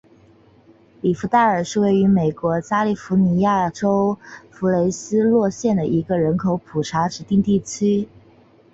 [1.01, 4.17] 里弗代尔是位于美国加利福尼亚州
[4.49, 8.09] 弗雷斯诺县的一个人口普查指定地区。